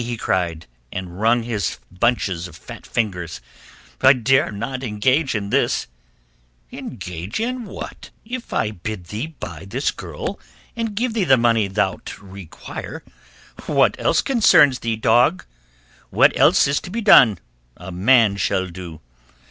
he 0.03 0.17
cried, 0.17 0.65
and 0.91 1.21
wrung 1.21 1.43
his 1.43 1.77
bunches 1.91 2.47
of 2.47 2.55
fat 2.55 2.87
fingers. 2.87 3.39
"I 4.01 4.13
dare 4.13 4.51
not 4.51 4.81
engage 4.83 5.35
in 5.35 5.51
this!" 5.51 5.85
"Engage 6.71 7.39
in 7.39 7.65
what? 7.65 8.09
If 8.25 8.51
I 8.51 8.71
bid 8.71 9.03
thee 9.09 9.27
go 9.27 9.35
buy 9.47 9.65
this 9.65 9.91
girl, 9.91 10.39
and 10.75 10.95
give 10.95 11.13
thee 11.13 11.23
the 11.23 11.37
money 11.37 11.67
thou'lt 11.69 12.19
require, 12.19 13.03
what 13.67 13.95
else 13.99 14.23
concerns 14.23 14.79
thee, 14.79 14.95
dog? 14.95 15.45
What 16.09 16.35
else 16.35 16.65
is 16.65 16.79
to 16.81 16.89
be 16.89 17.01
done, 17.01 17.37
a 17.77 17.91
man 17.91 18.37
shall 18.37 18.65
do. 18.69 19.01